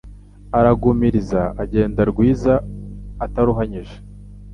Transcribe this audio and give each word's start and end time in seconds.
Aragumiriza 0.59 1.41
agenda 1.63 2.01
rwiza, 2.11 2.53
ataruhanyije 3.25 3.95